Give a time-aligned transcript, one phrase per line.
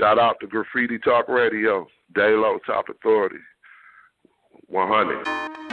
[0.00, 3.38] Shout out to Graffiti Talk Radio, Dalo Top Authority,
[4.66, 5.65] 100.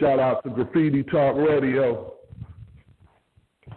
[0.00, 2.14] Shout out to Graffiti Talk Radio.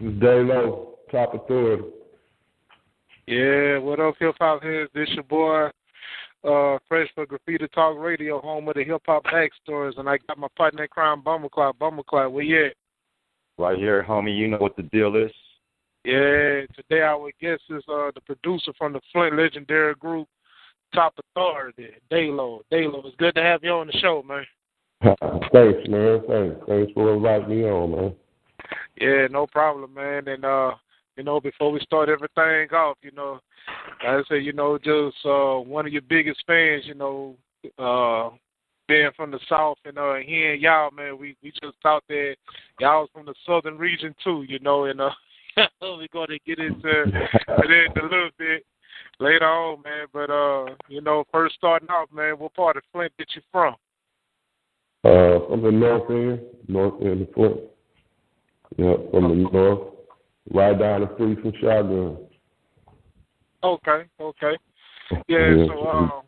[0.02, 1.84] This is Dalo, Top Authority.
[3.26, 4.90] Yeah, what up, hip hop heads?
[4.94, 5.68] This your boy,
[6.44, 10.38] uh, Fresh for Graffiti Talk Radio, home of the hip hop backstories, and I got
[10.38, 11.80] my partner in crime, Bummer Clock.
[11.80, 12.74] Bummer Clock, where you at?
[13.58, 14.38] Right here, homie.
[14.38, 15.32] You know what the deal is.
[16.04, 20.28] Yeah, today our guest is uh, the producer from the Flint Legendary Group,
[20.94, 22.62] Top Authority, Dalo.
[22.72, 24.46] Dalo, it's good to have you on the show, man.
[25.02, 26.22] Thanks, man.
[26.28, 26.56] Thanks.
[26.68, 28.16] Thanks for inviting me on, man.
[29.00, 30.28] Yeah, no problem, man.
[30.28, 30.72] And uh,
[31.16, 33.40] you know, before we start everything off, you know,
[34.04, 37.36] like I say, you know, just uh one of your biggest fans, you know,
[37.78, 38.36] uh
[38.88, 42.36] being from the south and uh hearing y'all, man, we we just thought that
[42.80, 45.10] y'all was from the southern region too, you know, and uh
[45.82, 47.14] we're gonna get into it
[47.48, 48.66] a little bit
[49.20, 50.08] later on, man.
[50.12, 53.76] But uh, you know, first starting off, man, what part of Flint did you from?
[55.04, 57.58] Uh, from the north end, north end of Flint.
[58.78, 59.94] Yeah, from the north,
[60.54, 62.18] right down the street from Shotgun.
[63.64, 64.58] Okay, okay.
[65.28, 65.66] Yeah, Yeah.
[65.68, 66.22] so um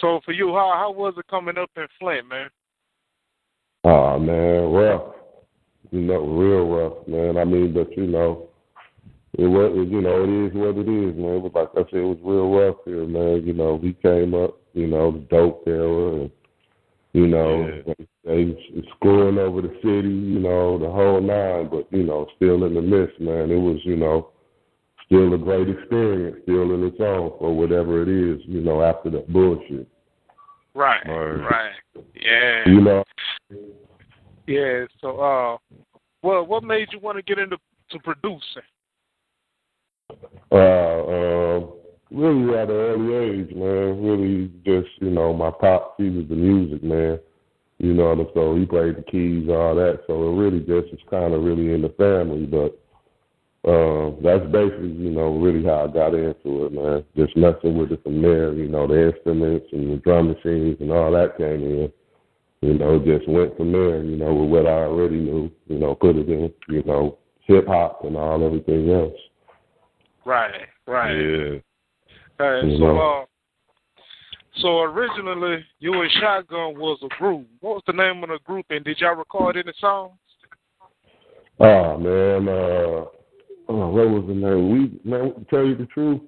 [0.00, 2.48] so for you, how how was it coming up in Flint, man?
[3.84, 5.14] Oh man, rough.
[5.90, 7.36] You know, real rough, man.
[7.36, 8.48] I mean, but you know,
[9.38, 11.42] it was, it, you know, it is what it is, man.
[11.42, 13.46] But like I said, it was real rough here, man.
[13.46, 16.30] You know, we came up, you know, the dope era, and
[17.16, 21.66] you know, they, they screwing over the city, you know, the whole nine.
[21.70, 23.50] But you know, still in the midst, man.
[23.50, 24.32] It was, you know,
[25.06, 29.08] still a great experience, still in its own for whatever it is, you know, after
[29.10, 29.88] that bullshit.
[30.74, 31.40] Right, Right.
[31.40, 31.72] right.
[32.14, 32.64] Yeah.
[32.66, 33.04] You know,
[34.46, 35.56] Yeah, so uh
[36.20, 37.56] well what made you want to get into
[37.92, 38.62] to producing?
[40.52, 41.35] uh, uh,
[42.10, 44.02] really at an early age, man.
[44.02, 47.18] Really just, you know, my pop, he was the music, man.
[47.78, 50.00] You know, and so he played the keys, all that.
[50.06, 52.80] So it really just is kind of really in the family, but
[53.68, 57.04] uh, that's basically, you know, really how I got into it, man.
[57.16, 60.92] Just messing with it from there, you know, the instruments and the drum machines and
[60.92, 61.92] all that came in.
[62.62, 65.94] You know, just went from there, you know, with what I already knew, you know,
[65.94, 69.12] put it in, you know, hip hop and all everything else.
[70.24, 71.12] Right, right.
[71.12, 71.58] Yeah.
[72.38, 72.98] Uh, You so know.
[72.98, 73.24] uh
[74.62, 77.46] so originally you and Shotgun was a group.
[77.60, 80.12] What was the name of the group and did y'all record any songs?
[81.58, 83.04] Oh man, uh,
[83.68, 84.70] oh, what was the name?
[84.70, 86.20] We man, to tell you the truth,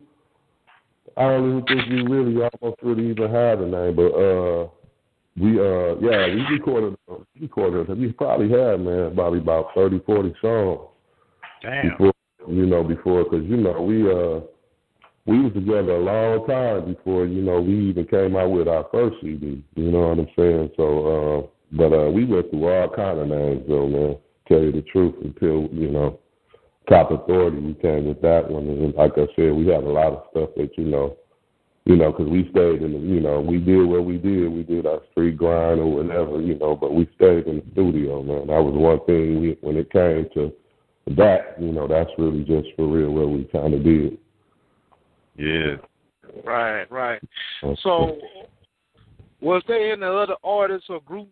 [1.17, 4.69] I don't even think we really almost really even had a name, but uh,
[5.39, 7.99] we uh, yeah, we recorded, we recorded.
[7.99, 10.89] We probably had man, probably about thirty, forty songs
[11.63, 11.91] Damn.
[11.91, 12.13] before,
[12.49, 14.41] you know, before because you know we uh,
[15.29, 18.87] we was together a long time before you know we even came out with our
[18.91, 19.63] first CD.
[19.77, 20.71] You know what I'm saying?
[20.75, 24.17] So, uh, but uh, we went through all kind of names though, man.
[24.49, 26.19] Tell you the truth, until you know,
[26.89, 30.15] Top Authority, we came with that one, and like I said, we had a lot
[30.15, 31.19] of stuff that you know,
[31.85, 34.49] you know, because we stayed in the, you know, we did what we did.
[34.51, 38.23] We did our street grind or whatever, you know, but we stayed in the studio,
[38.23, 38.47] man.
[38.47, 40.55] That was one thing we, when it came to
[41.17, 44.17] that, you know, that's really just for real what we kind of did.
[45.39, 45.77] Yeah.
[46.45, 47.23] Right, right.
[47.83, 48.19] So
[49.41, 51.31] was there any other artists or groups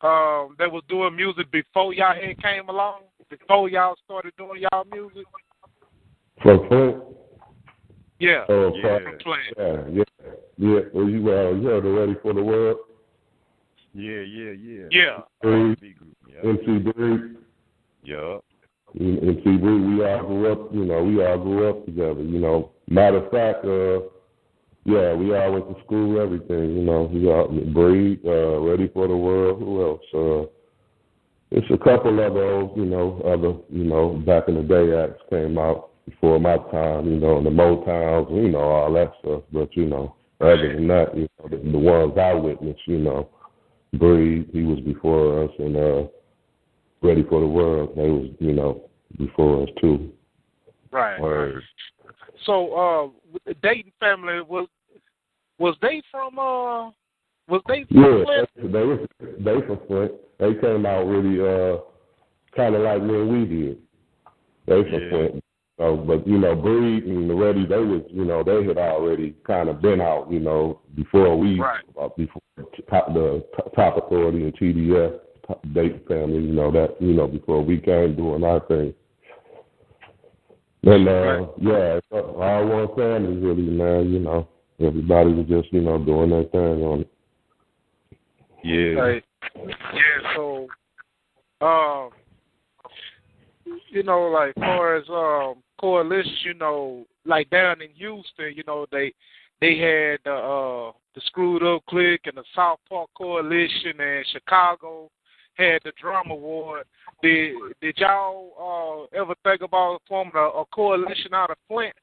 [0.00, 3.02] um that was doing music before y'all had came along?
[3.30, 5.26] Before y'all started doing y'all music?
[6.42, 7.02] From Flint,
[8.18, 8.44] Yeah.
[8.48, 8.98] oh, Yeah.
[8.98, 9.40] From Flint.
[9.56, 10.04] yeah, yeah,
[10.58, 10.80] yeah.
[10.92, 12.78] Well, you, uh, you heard the Ready for the World?
[13.94, 14.86] Yeah, yeah, yeah.
[14.90, 15.20] Yeah.
[15.40, 16.16] Three, B group.
[16.28, 16.50] Yeah.
[16.50, 17.36] MC Breed.
[18.02, 18.44] Yup.
[18.98, 22.22] And and see, we we all grew up, you know, we all grew up together,
[22.22, 22.70] you know.
[22.88, 24.00] Matter of fact, uh,
[24.84, 27.10] yeah, we all went to school, everything, you know.
[27.12, 29.58] We all Breed, uh, Ready for the World.
[29.60, 30.00] Who else?
[30.14, 30.50] Uh,
[31.50, 35.22] it's a couple other, old, you know, other, you know, back in the day acts
[35.30, 39.42] came out, before my time, you know, in the Motowns, you know, all that stuff.
[39.52, 43.28] But you know, other than that, you know, the, the ones I witnessed, you know,
[43.94, 46.04] Breed, he was before us, and uh,
[47.04, 50.10] Ready for the World, they was, you know, before us too.
[50.90, 51.20] Right.
[51.20, 51.62] Word.
[52.46, 54.68] So, uh, the Dayton family was
[55.58, 56.90] was they from uh
[57.46, 58.72] was they from Yeah, Flint?
[58.72, 60.12] they was they from Flint.
[60.38, 61.78] They came out really uh
[62.56, 63.78] kind of like me and we did.
[64.66, 65.10] They from Yeah.
[65.10, 65.44] Flint.
[65.78, 69.34] So, but you know, Breed and the Ready, they was you know they had already
[69.46, 71.82] kind of been out, you know, before we Right.
[72.00, 72.40] uh, before
[72.88, 77.26] top, the top- top authority and TDF top, Dayton family, you know that you know
[77.26, 78.94] before we came doing our thing.
[80.82, 81.48] And uh, Right.
[81.60, 84.12] yeah, it's all one family really, man.
[84.12, 84.48] You know,
[84.80, 87.10] everybody was just you know doing their thing on it.
[88.62, 89.02] Yeah.
[89.02, 89.24] Like,
[89.92, 90.66] yeah, so,
[91.60, 92.10] um,
[93.90, 98.86] you know, like far as um coalition, you know, like down in Houston, you know,
[98.90, 99.12] they
[99.60, 105.10] they had the uh the Screwed Up Click and the South Park Coalition, and Chicago
[105.54, 106.84] had the Drum Award.
[107.22, 111.94] Did did y'all uh ever think about forming a, a coalition out of Flint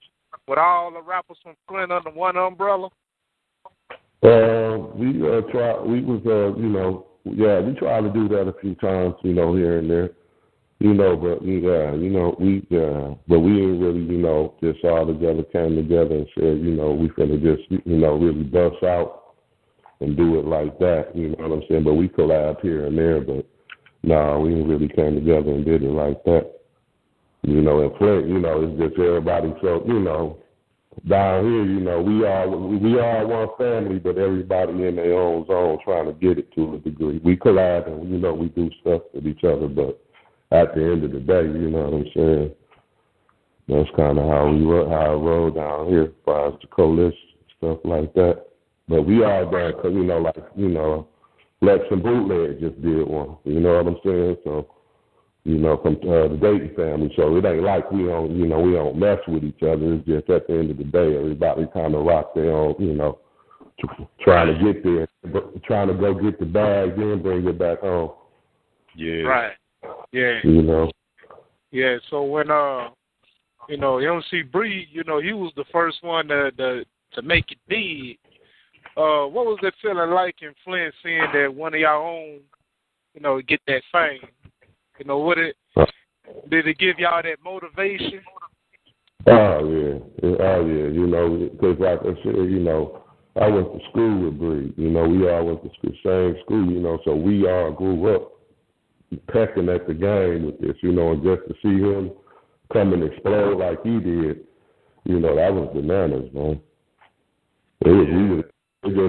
[0.48, 2.90] with all the rappers from Flint under one umbrella?
[4.24, 5.80] Uh, we uh try.
[5.82, 9.34] We was uh, you know, yeah, we tried to do that a few times, you
[9.34, 10.12] know, here and there,
[10.80, 14.84] you know, but yeah, you know, we yeah, but we didn't really, you know, just
[14.86, 18.84] all together came together and said, you know, we finna just, you know, really bust
[18.84, 19.21] out
[20.02, 21.84] and do it like that, you know what I'm saying?
[21.84, 23.46] But we collabed here and there, but
[24.04, 26.60] no, we didn't really came together and did it like that.
[27.44, 30.38] You know, in Flint, you know, it's just everybody felt, you know,
[31.08, 35.46] down here, you know, we are we are one family, but everybody in their own
[35.48, 37.20] zone trying to get it to a degree.
[37.24, 40.02] We collide and you know we do stuff with each other, but
[40.52, 42.52] at the end of the day, you know what I'm saying.
[43.70, 47.18] That's kind of how we how I roll down here, as far as the coalition
[47.58, 48.48] stuff like that.
[48.92, 51.08] But we all done, cause you know, like you know,
[51.62, 53.38] Lex and Bootleg just did one.
[53.46, 54.38] You know what I'm saying?
[54.44, 54.68] So
[55.46, 57.12] you know, from uh, the Dayton family.
[57.16, 59.94] So it ain't like we don't, you know, we don't mess with each other.
[59.94, 62.94] It's just at the end of the day, everybody kind of rock their own, you
[62.94, 63.20] know,
[63.80, 67.58] tr- trying to get there, but trying to go get the bag, then bring it
[67.58, 68.12] back home.
[68.96, 69.22] Yeah.
[69.22, 69.54] Right.
[70.12, 70.40] Yeah.
[70.44, 70.92] You know.
[71.72, 72.90] Yeah, so when uh
[73.70, 76.84] you know, MC Breed, you know, he was the first one to to,
[77.14, 78.20] to make it big.
[78.98, 82.40] Uh what was it feeling like in Flint seeing that one of y'all own,
[83.14, 84.28] you know, get that fame?
[85.00, 85.56] You know, what it
[86.50, 88.22] did it give y'all that motivation?
[89.28, 90.88] Oh yeah, oh yeah.
[90.88, 93.04] You know, because like I said, you know,
[93.40, 94.74] I went to school with Breed.
[94.78, 96.72] You know, we all went to school, same school.
[96.72, 98.32] You know, so we all grew up
[99.32, 100.76] pecking at the game with this.
[100.82, 102.12] You know, and just to see him
[102.74, 104.42] come and explode like he did,
[105.06, 106.60] you know, that was bananas, man.
[107.82, 108.44] It was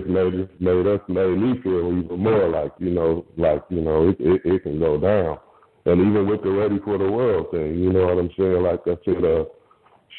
[0.01, 3.81] just made us made us made me feel even more like you know like you
[3.81, 5.39] know it it, it can go down,
[5.87, 8.63] and even with the ready for the world thing, you know what I'm saying?
[8.63, 9.45] Like I said, uh,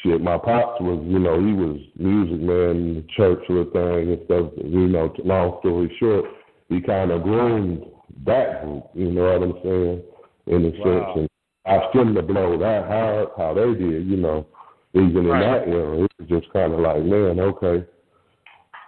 [0.02, 4.52] shit, my pops was you know he was music man, church little thing and stuff.
[4.64, 6.26] You know, long story short,
[6.68, 7.84] he kind of groomed
[8.26, 8.84] that group.
[8.94, 10.02] You know what I'm saying?
[10.46, 11.14] In a Wow.
[11.14, 11.28] sense, and
[11.66, 14.06] I shouldn't have blown that hard how they did.
[14.06, 14.46] You know,
[14.94, 15.40] even in Right.
[15.40, 17.84] that era, it was just kind of like, man, okay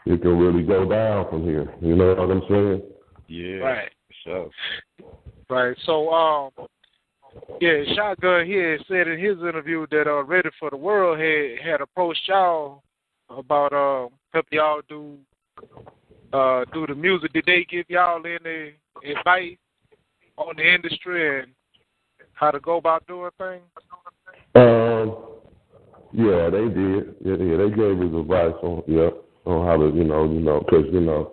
[0.06, 1.75] it can really go down from here.
[1.81, 2.82] You know what I'm saying?
[3.27, 3.56] Yeah.
[3.56, 3.91] Right.
[4.25, 4.51] So.
[5.51, 5.77] Right.
[5.84, 6.51] So um
[7.60, 11.81] yeah, Shotgun here said in his interview that uh Ready for the World had had
[11.81, 12.82] approached y'all
[13.29, 15.19] about uh help y'all do
[16.32, 17.32] uh do the music.
[17.32, 19.56] Did they give y'all any advice
[20.36, 21.48] on the industry and
[22.32, 23.63] how to go about doing things?
[24.55, 25.17] Um,
[26.13, 27.17] yeah, they did.
[27.25, 29.10] Yeah, yeah, they gave us advice on yeah
[29.46, 31.32] on how to you know you know because you know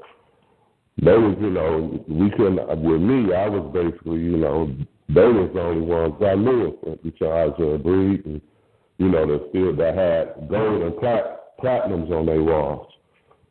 [1.01, 4.73] they was you know we couldn't with me I was basically you know
[5.09, 8.41] they was the only ones I knew besides uh, Breed and
[8.97, 12.87] you know that still that had gold and plat, platinums on their walls.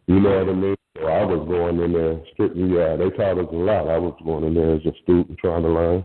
[0.07, 0.77] You know what I mean?
[0.99, 2.69] So I was going in there strictly.
[2.75, 3.89] Yeah, they taught us a lot.
[3.89, 6.05] I was going in there as a student trying to learn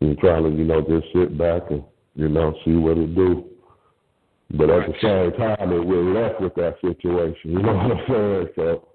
[0.00, 1.82] and trying to you know just sit back and
[2.14, 3.44] you know see what it do.
[4.50, 7.52] But at the same time, it we're left with that situation.
[7.52, 8.48] You know what I'm saying?
[8.56, 8.88] So,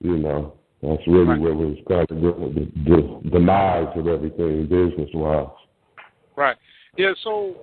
[0.00, 1.40] you know, that's really Right.
[1.40, 5.46] what was kind of the, the, the demise of everything business wise.
[6.34, 6.56] Right.
[6.96, 7.54] Yeah, so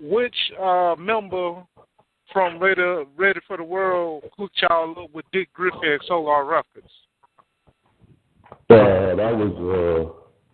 [0.00, 1.62] which uh member
[2.32, 6.90] from Ready Ready for the World hooked y'all up with Dick Griffey at Solar Records?
[8.70, 9.52] Uh, that was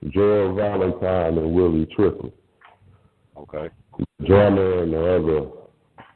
[0.03, 2.35] uh, Gerald Valentine and Willie Triplett.
[3.39, 3.71] Okay.
[4.27, 5.62] drummer and the other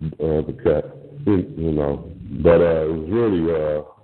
[0.02, 0.84] uh, the cat,
[1.26, 2.10] you know.
[2.42, 3.96] But uh, it was really uh,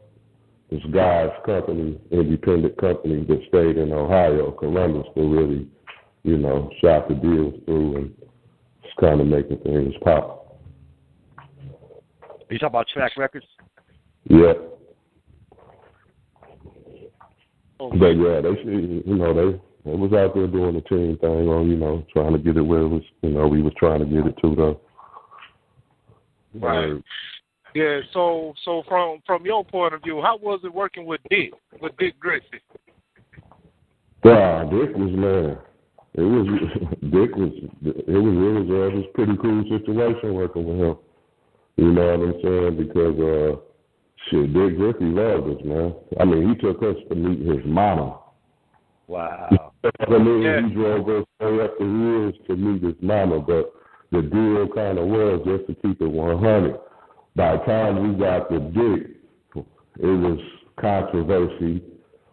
[0.70, 5.68] this guy's company, independent company that stayed in Ohio, Columbus, to really,
[6.22, 8.14] you know, shop the deals through and
[8.82, 10.58] just kind of making things pop.
[12.48, 13.46] You talking about Track Records?
[14.28, 14.52] Yeah.
[17.78, 21.68] But yeah, they you know, they they was out there doing the team thing on,
[21.68, 24.06] you know, trying to get it where it was, you know, we was trying to
[24.06, 24.80] get it to though.
[26.54, 27.02] Right.
[27.74, 28.00] Yeah.
[28.12, 31.96] So, so from from your point of view, how was it working with Dick, with
[31.98, 32.60] Dick Griffey?
[34.24, 35.58] Yeah, Dick was man.
[36.14, 36.46] It was
[37.00, 40.78] Dick was it was it was uh, it was a pretty cool situation working with
[40.78, 40.96] him.
[41.76, 42.86] You know what I'm saying?
[42.86, 43.60] Because uh
[44.28, 45.94] shit, Dick Griffey loved us, man.
[46.20, 48.18] I mean, he took us to meet his mama.
[49.08, 49.72] Wow.
[50.00, 50.68] I mean, yeah.
[50.68, 53.72] he drove us way up the hills to meet his mama, but
[54.12, 56.78] the deal kind of was just to keep it 100
[57.34, 59.16] by the time we got the Dick,
[59.98, 60.38] it was
[60.78, 61.82] controversy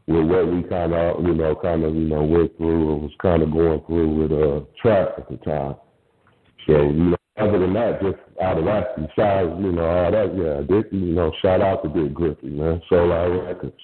[0.07, 3.11] with what we kind of, you know, kind of, you know, went through and was
[3.21, 5.75] kind of going through with uh, Trap at the time.
[6.67, 10.35] So, you know, other than that, just out of that, besides, you know, all that,
[10.35, 13.79] yeah, Dick, you know, shout out to Dick Griffey, man, Solar Records.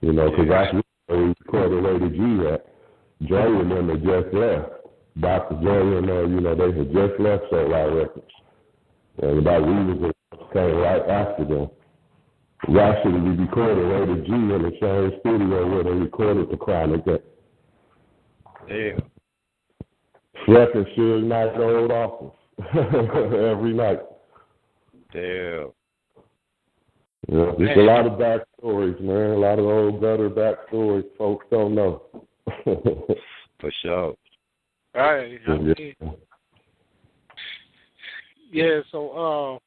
[0.00, 0.72] You know, because yeah.
[0.72, 2.64] that's where we recorded Rated G at.
[3.26, 4.77] Dre and them had just left.
[5.20, 5.54] Dr.
[5.56, 8.32] Dre and, uh, you know, they had just left Solar Records.
[9.20, 10.12] And about we was
[10.52, 11.70] came right after them.
[12.62, 17.24] Actually, we recorded Rated G in the same studio where they recorded the Chronic at.
[18.68, 19.02] Damn.
[20.46, 22.34] In Suge Knight's old office
[22.74, 24.00] every night.
[25.12, 25.72] Damn.
[27.30, 29.32] Yeah, there's a lot of backstories, man.
[29.32, 32.02] A lot of old gutter backstories folks don't know.
[32.64, 34.14] For sure.
[34.94, 35.40] Right.
[35.46, 36.10] Yeah.
[38.50, 39.58] yeah, so uh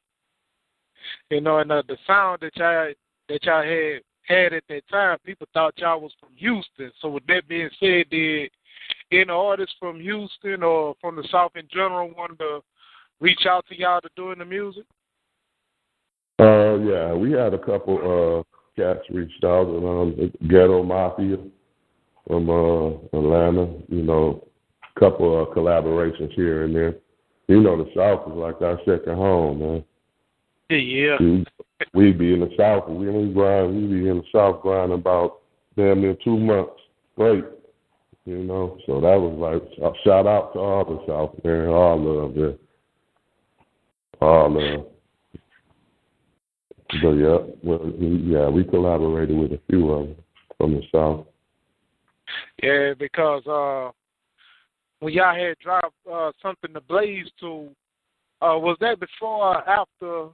[1.30, 2.92] you know, and uh, the sound that y'all
[3.28, 6.92] that y'all had had at that time, people thought y'all was from Houston.
[7.00, 8.50] So with that being said, did
[9.10, 12.60] any artists from Houston or from the South in general want to
[13.20, 14.84] reach out to y'all to doing the music?
[16.38, 18.42] Uh, yeah, we had a couple uh
[18.80, 21.36] cats reached out, and um, Ghetto Mafia
[22.26, 23.72] from uh Atlanta.
[23.88, 24.48] You know,
[24.98, 26.94] couple of collaborations here and there.
[27.48, 29.84] You know, the South is like our second home, man.
[30.70, 31.18] Yeah.
[31.94, 32.88] We be in the south.
[32.88, 33.74] We only grind.
[33.74, 35.40] We be in the south grinding about
[35.76, 36.80] damn near two months
[37.14, 37.44] straight.
[38.24, 42.34] You know, so that was like shout out to all the South man, all love
[42.36, 42.54] there,
[44.20, 44.86] all love.
[47.02, 50.16] But yeah, well, yeah, we collaborated with a few of them
[50.56, 51.26] from the South.
[52.62, 53.90] Yeah, because uh
[55.02, 57.68] when y'all had dropped uh, something to blaze to,
[58.40, 60.28] uh, was that before or after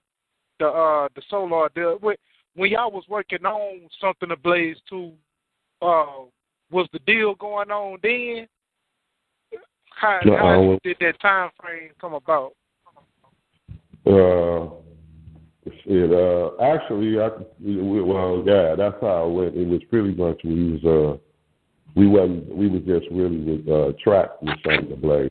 [0.58, 1.96] the uh the solar deal.
[2.00, 2.16] When,
[2.54, 5.12] when y'all was working on something to blaze to,
[5.80, 6.26] uh,
[6.70, 8.46] was the deal going on then?
[9.88, 12.52] How, uh, how did that time frame come about?
[14.06, 14.68] Uh,
[15.64, 19.56] it uh actually I well yeah that's how it went.
[19.56, 21.27] It was pretty much we was uh
[21.98, 25.30] we wasn't we was just really with uh track with to blaze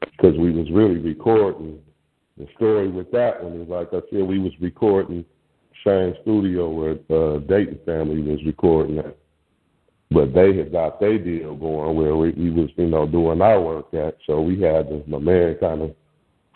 [0.00, 1.78] because we was really recording
[2.40, 5.24] the story with that one is like I said, we was recording
[5.86, 9.16] same studio where uh, Dayton family was recording at,
[10.10, 13.60] but they had got their deal going where we, we was you know doing our
[13.60, 14.16] work at.
[14.26, 15.94] So we had to, my man kind of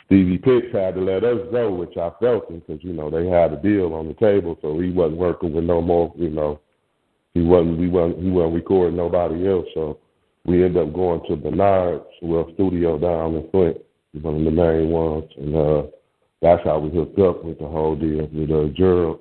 [0.06, 3.28] Stevie Pitts had to let us go, which I felt him because you know they
[3.28, 6.14] had a deal on the table, so he wasn't working with no more.
[6.16, 6.61] You know,
[7.35, 9.67] he wasn't we wasn't he wasn't recording nobody else.
[9.75, 9.99] So
[10.45, 13.79] we ended up going to Bernard's well studio down in Flint
[14.23, 15.83] one of the main ones, and uh,
[16.41, 19.21] that's how we hooked up with the whole deal with uh, Gerald.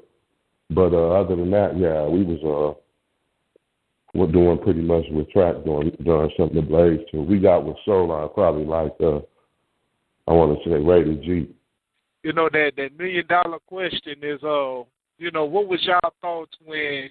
[0.69, 2.79] But uh, other than that, yeah, we was uh,
[4.13, 7.21] we're doing pretty much with track doing doing something to blaze to.
[7.21, 9.19] We got with Solar probably like uh,
[10.27, 11.49] I want to say rated G.
[12.21, 14.83] You know that that million dollar question is uh,
[15.17, 17.09] you know, what was y'all thoughts when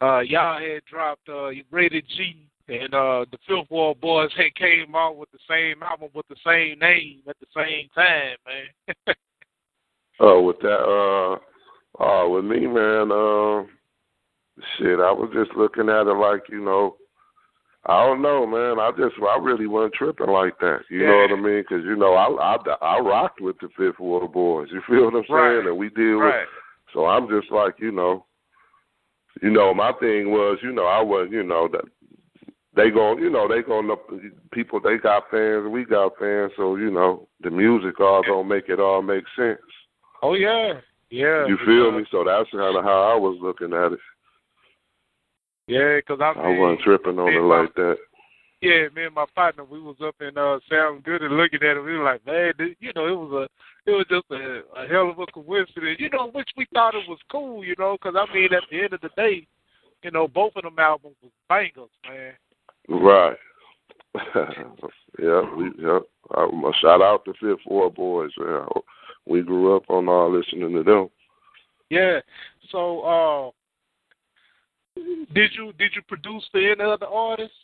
[0.00, 4.94] uh y'all had dropped uh rated G and uh the Fifth Ward Boys had came
[4.94, 9.14] out with the same album with the same name at the same time, man.
[10.20, 11.38] oh, with that uh
[12.00, 13.66] oh with me, man, uh
[14.78, 16.96] shit, I was just looking at it like, you know,
[17.86, 18.78] I don't know, man.
[18.78, 20.80] I just, I really wasn't tripping like that.
[20.90, 21.08] You yeah.
[21.08, 21.62] know what I mean?
[21.62, 24.68] Because you know, I, I, I rocked with the Fifth Ward Boys.
[24.70, 25.30] You feel what I'm saying?
[25.30, 25.66] Right.
[25.66, 26.12] And we did.
[26.12, 26.40] Right.
[26.40, 26.48] With,
[26.92, 28.26] so I'm just like, you know,
[29.42, 31.84] you know, my thing was, you know, I was, you know, that
[32.76, 34.00] they going you know they going up
[34.52, 38.68] people they got fans we got fans so you know the music all don't make
[38.68, 39.58] it all make sense.
[40.22, 40.74] Oh yeah,
[41.10, 41.46] yeah.
[41.46, 42.04] You feel me?
[42.10, 43.98] So that's kind of how I was looking at it.
[45.66, 47.96] Yeah, because I, I wasn't tripping on it like that.
[48.62, 51.78] Yeah, me and my partner, we was up in uh Sound Good and looking at
[51.78, 51.80] it.
[51.80, 54.86] We were like, man, this, you know, it was a, it was just a, a
[54.86, 55.98] hell of a coincidence.
[55.98, 57.64] You know, which we thought it was cool.
[57.64, 59.46] You know, because I mean, at the end of the day,
[60.02, 62.32] you know, both of them albums was bangers, man.
[62.88, 63.36] Right.
[65.18, 66.00] yeah, we yeah.
[66.36, 68.30] I, a shout out to Fifth Ward Boys.
[68.38, 68.66] Yeah,
[69.26, 71.08] we grew up on all listening to them.
[71.88, 72.20] Yeah.
[72.70, 73.50] So, uh,
[75.32, 77.54] did you did you produce for any other artists?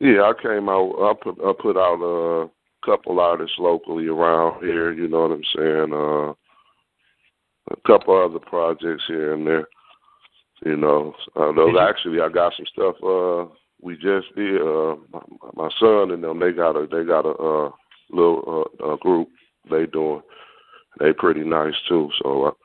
[0.00, 0.94] Yeah, I came out.
[0.98, 2.48] I put I put out a
[2.84, 4.92] couple artists locally around here.
[4.92, 5.92] You know what I'm saying?
[5.92, 6.32] Uh,
[7.70, 9.68] a couple other projects here and there.
[10.64, 12.96] You know, uh, those actually I got some stuff.
[13.02, 14.60] Uh, we just did.
[14.60, 15.20] Uh, my,
[15.54, 17.70] my son and them they got a they got a uh,
[18.10, 19.28] little uh, a group
[19.70, 20.22] they doing.
[21.00, 22.10] They pretty nice too.
[22.22, 22.56] So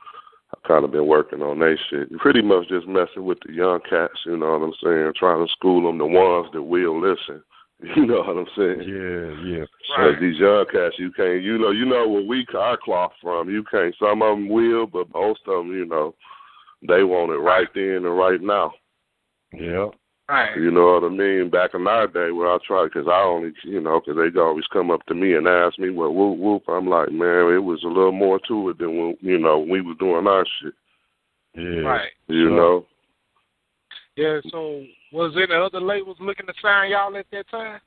[0.52, 2.10] I, I kind of been working on that shit.
[2.18, 4.18] Pretty much just messing with the young cats.
[4.26, 5.12] You know what I'm saying?
[5.16, 7.42] Trying to school them the ones that will listen.
[7.96, 8.88] You know what I'm saying?
[8.88, 9.64] Yeah, yeah.
[9.96, 10.20] Right.
[10.20, 11.44] These young cats, you can't.
[11.44, 13.48] You know, you know where we our cloth from.
[13.48, 13.94] You can't.
[14.00, 16.12] Some of them will, but most of them, you know,
[16.82, 18.72] they want it right then and right now.
[19.52, 19.90] Yeah.
[20.28, 20.56] Right.
[20.58, 21.48] You know what I mean?
[21.48, 24.66] Back in our day, where I tried, because I only, you know, because they always
[24.70, 26.62] come up to me and ask me, well, whoop, whoop.
[26.68, 29.80] I'm like, man, it was a little more to it than when, you know, we
[29.80, 30.74] were doing our shit.
[31.54, 31.80] Yeah.
[31.80, 32.10] Right.
[32.26, 32.86] You know?
[34.16, 37.80] Yeah, so was any other labels looking to sign y'all at that time?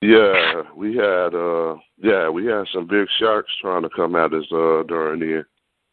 [0.00, 4.44] Yeah, we had uh yeah, we had some big sharks trying to come at us
[4.52, 5.44] uh during the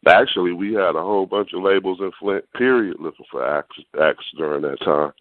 [0.06, 4.24] actually we had a whole bunch of labels in Flint period looking for acts acts
[4.36, 5.12] during that time.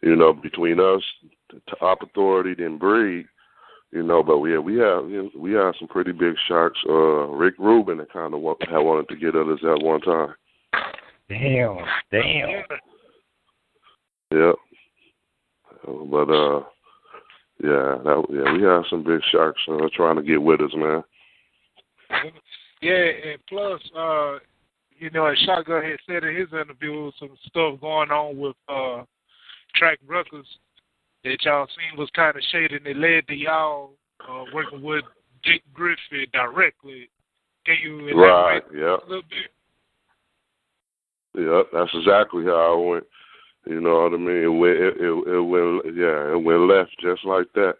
[0.00, 1.02] You know, between us,
[1.78, 3.26] Top Authority, then Breed,
[3.92, 5.00] you know, but we had we had
[5.38, 6.78] we had some pretty big sharks.
[6.88, 10.34] Uh Rick Rubin that kind of had wanted to get at us at one time.
[11.28, 11.78] Damn,
[12.10, 12.64] damn.
[14.32, 14.52] Yeah.
[15.86, 16.62] But uh
[17.62, 21.04] yeah, that yeah, we had some big sharks uh, trying to get with us, man.
[22.82, 24.38] Yeah, and plus, uh,
[24.98, 29.04] you know, as Shotgun had said in his interview, some stuff going on with uh
[29.76, 30.48] Track Records
[31.24, 33.92] that y'all seen was kind of shady, and it led to y'all
[34.28, 35.04] uh, working with
[35.44, 37.08] Dick Griffey directly.
[37.64, 38.96] Can you elaborate right, yeah.
[38.96, 39.50] a little bit?
[41.38, 43.04] Yeah, that's exactly how I went.
[43.66, 44.42] You know what I mean?
[44.42, 47.74] It went, it, it, it went, yeah, it went left just like that.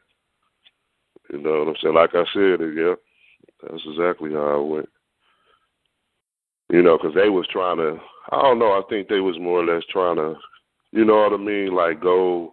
[1.32, 1.94] You know what I'm saying?
[1.94, 2.94] Like I said, yeah,
[3.62, 4.88] that's exactly how it went.
[6.70, 7.98] You know, because they was trying to,
[8.31, 10.35] I don't know, I think they was more or less trying to,
[10.90, 12.53] you know what I mean, like go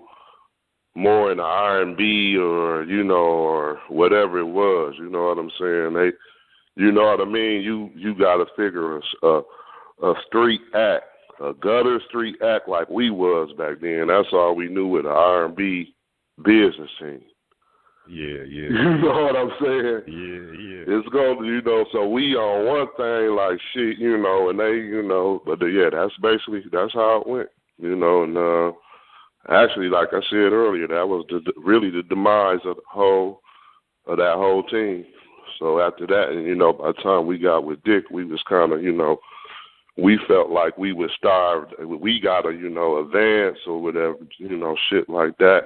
[0.96, 4.96] more in the R and B or you know or whatever it was.
[4.98, 5.94] You know what I'm saying?
[5.94, 7.62] They, you know what I mean?
[7.62, 9.42] You you got to figure a, a
[10.04, 11.06] a street act
[11.42, 14.08] a gutter street act like we was back then.
[14.08, 15.96] That's all we knew with the R and B
[16.44, 17.22] business scene.
[18.10, 18.70] Yeah, yeah.
[18.74, 20.02] You know what I'm saying?
[20.08, 20.98] Yeah, yeah.
[20.98, 24.60] It's going to, you know, so we on one thing like shit, you know, and
[24.60, 28.38] they, you know, but the, yeah, that's basically that's how it went, you know, and
[28.38, 28.72] uh
[29.54, 33.42] actually, like I said earlier, that was the really the demise of the whole
[34.08, 35.06] of that whole team.
[35.60, 38.42] So after that, and you know, by the time we got with Dick, we was
[38.48, 39.20] kind of, you know,
[39.98, 41.74] we felt like we were starved.
[41.80, 45.62] We got to, you know, advance or whatever, you know, shit like that.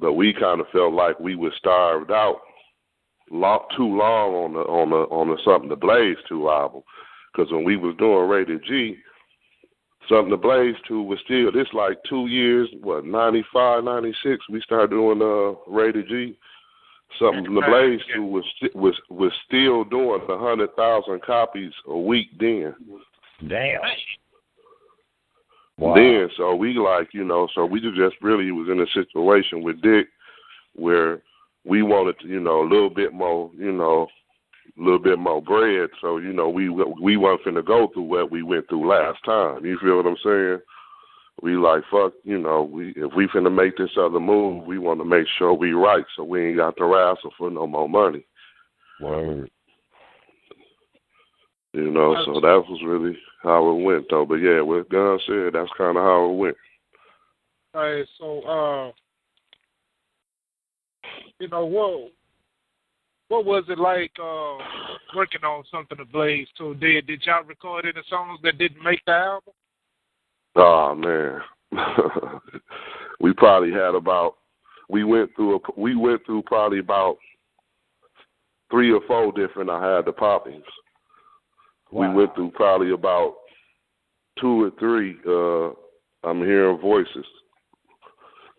[0.00, 2.40] But we kind of felt like we were starved out
[3.30, 6.82] long, too long on the on the on the something to blaze to album.
[7.32, 8.96] Because when we was doing Rated G,
[10.08, 14.44] something to blaze to was still this like two years, what ninety five, ninety six.
[14.48, 16.36] We started doing uh Rated G.
[17.18, 22.28] Something to blaze to was was was still doing a hundred thousand copies a week
[22.38, 22.74] then.
[23.48, 23.80] Damn.
[25.80, 25.94] Wow.
[25.94, 29.80] Then, so we like, you know, so we just really was in a situation with
[29.80, 30.08] Dick
[30.74, 31.22] where
[31.64, 34.06] we wanted to, you know, a little bit more, you know,
[34.78, 35.88] a little bit more bread.
[36.02, 39.64] So, you know, we we weren't finna go through what we went through last time.
[39.64, 40.58] You feel what I'm saying?
[41.42, 45.00] We like fuck, you know, we if we finna make this other move, we want
[45.00, 48.26] to make sure we right, so we ain't got to wrestle for no more money.
[49.00, 49.50] Word.
[51.72, 54.26] You know, so that was really how it went, though.
[54.26, 56.56] But yeah, what God said, that's kind of how it went.
[57.74, 58.92] All right, so uh,
[61.38, 62.12] you know what?
[63.28, 64.58] What was it like uh,
[65.14, 66.48] working on something to Blaze?
[66.58, 69.54] So did did y'all record any songs that didn't make the album?
[70.56, 71.40] Oh man,
[73.20, 74.34] we probably had about
[74.88, 77.18] we went through a, we went through probably about
[78.72, 79.70] three or four different.
[79.70, 80.64] I had the poppings.
[81.90, 82.08] Wow.
[82.08, 83.34] We went through probably about
[84.40, 85.16] two or three.
[85.26, 87.26] Uh, I'm hearing voices.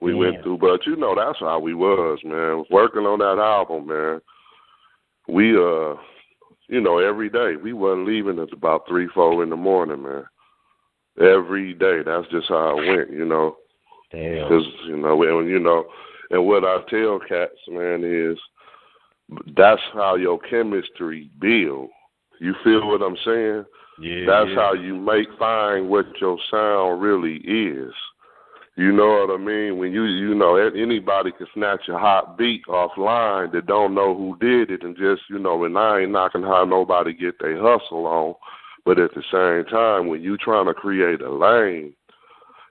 [0.02, 0.20] We Damn.
[0.20, 2.64] went through, but you know that's how we was, man.
[2.72, 4.22] Working on that album, man.
[5.28, 5.96] We uh,
[6.72, 10.24] you know, every day we wasn't leaving at about three, four in the morning, man.
[11.20, 13.58] Every day, that's just how it went, you know.
[14.10, 14.48] Damn.
[14.48, 15.86] Because you know, and you know,
[16.30, 18.38] and what I tell cats, man, is
[19.56, 21.90] that's how your chemistry build.
[22.42, 23.66] You feel what I'm saying?
[24.02, 24.26] Yeah.
[24.26, 24.56] That's yeah.
[24.56, 27.94] how you make find what your sound really is.
[28.76, 29.78] You know what I mean?
[29.78, 34.38] When you you know anybody can snatch a hot beat offline that don't know who
[34.40, 38.08] did it and just you know and I ain't knocking how nobody get their hustle
[38.08, 38.34] on,
[38.86, 41.94] but at the same time when you trying to create a lane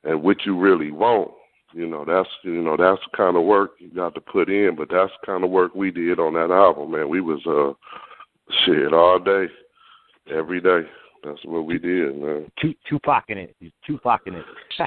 [0.03, 1.31] and what you really want,
[1.73, 4.75] you know that's you know that's the kind of work you got to put in.
[4.77, 7.09] But that's the kind of work we did on that album, man.
[7.09, 7.75] We was uh
[8.65, 9.47] shit all day,
[10.33, 10.81] every day.
[11.25, 12.51] That's what we did, man.
[12.61, 13.55] Two Tupac in it.
[13.87, 14.45] Tupac in it.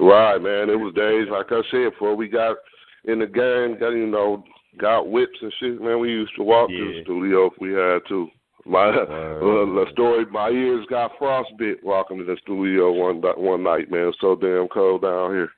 [0.00, 0.70] Right, man.
[0.70, 2.56] It was days like I said before we got
[3.04, 4.44] in the game, got you know,
[4.78, 5.80] got whips and shit.
[5.80, 8.28] Man, we used to walk to the studio if we had to.
[8.66, 13.90] My uh, the story, my ears got frostbit walking to the studio one one night,
[13.90, 14.08] man.
[14.08, 15.50] It's so damn cold down here.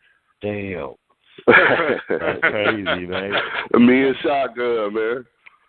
[0.42, 0.94] Damn.
[1.46, 3.32] That's crazy, man.
[3.74, 5.24] Me and Shotgun, man,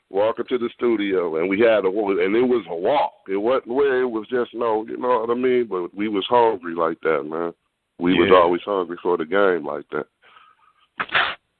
[0.10, 3.14] walking to the studio, and we had a and it was a walk.
[3.30, 5.68] It wasn't where it was just no, you know what I mean.
[5.70, 7.54] But we was hungry like that, man.
[8.00, 10.06] We was always hungry for the game like that.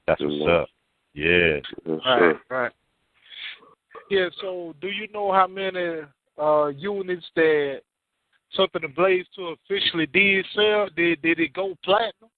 [0.06, 0.70] That's what's up.
[1.14, 1.56] Yeah.
[1.56, 2.42] Yes, Right, sir.
[2.50, 2.72] right.
[4.10, 6.02] Yeah, so do you know how many
[6.40, 7.82] uh units that
[8.54, 10.88] Something to Blaze to officially did sell?
[10.96, 12.30] Did did it go platinum?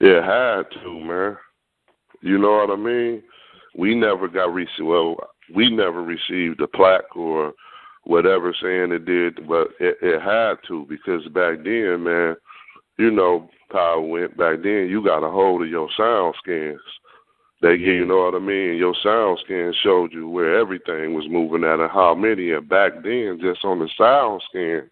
[0.00, 1.36] It had to, man.
[2.20, 3.22] You know what I mean?
[3.78, 4.82] We never got received.
[4.82, 5.16] Well,
[5.54, 7.54] we never received a plaque or
[8.04, 12.34] whatever saying it did, but it, it had to because back then, man,
[12.98, 14.88] you know how it went back then.
[14.90, 16.80] You got a hold of your sound scans.
[17.62, 18.76] They give you know what I mean.
[18.76, 22.52] Your sound scan showed you where everything was moving at and how many.
[22.52, 24.90] And back then, just on the sound scans,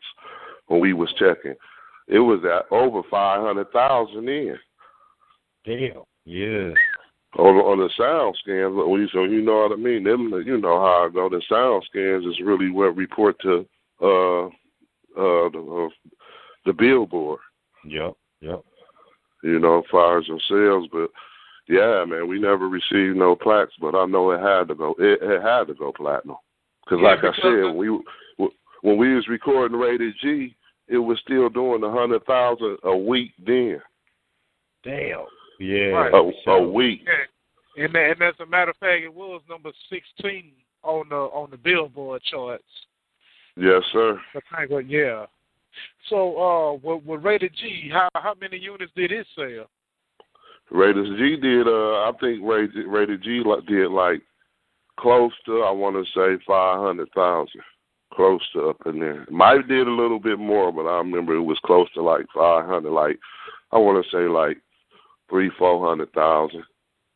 [0.66, 1.54] when we was checking,
[2.08, 4.56] it was at over five hundred thousand in
[5.64, 6.02] Damn.
[6.24, 6.70] Yeah.
[7.38, 8.74] On on the sound scans.
[8.74, 10.04] we- So you know what I mean.
[10.04, 11.28] Them, you know how I go.
[11.28, 13.66] The sound scans is really what report to
[14.02, 16.10] uh uh the, uh,
[16.66, 17.40] the billboard.
[17.84, 18.14] Yep.
[18.40, 18.62] Yep.
[19.44, 21.10] You know, fires and sales, but
[21.68, 24.94] yeah, man, we never received no plaques, but I know it had to go.
[24.98, 26.36] It, it had to go platinum
[26.84, 27.88] because, Yeah, like I because- said, we
[28.82, 30.54] when we was recording Rated G,
[30.88, 33.80] it was still doing a hundred thousand a week then.
[34.84, 35.24] Damn.
[35.58, 35.86] Yeah.
[35.88, 36.14] Right.
[36.14, 37.02] A, a So- week.
[37.04, 37.84] Yeah.
[37.84, 41.58] And and as a matter of fact, it was number sixteen on the on the
[41.58, 42.64] Billboard charts.
[43.54, 44.18] Yes, sir.
[44.52, 45.26] I think, yeah.
[46.08, 49.68] So, uh, with, with Rated G, how how many units did it sell?
[50.70, 51.68] Rated G did.
[51.68, 54.22] Uh, I think Rated Rated G did like
[54.98, 55.62] close to.
[55.62, 57.60] I want to say five hundred thousand.
[58.14, 59.26] Close to up in there.
[59.30, 62.24] Might have did a little bit more, but I remember it was close to like
[62.34, 62.92] five hundred.
[62.92, 63.18] Like
[63.72, 64.56] I want to say like
[65.28, 66.64] three, four hundred thousand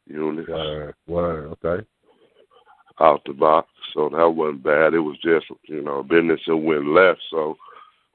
[0.06, 0.94] units Word.
[1.06, 1.56] Word.
[1.64, 1.86] Okay.
[3.00, 3.68] out the box.
[3.94, 4.94] So that wasn't bad.
[4.94, 7.20] It was just you know business that went left.
[7.30, 7.56] So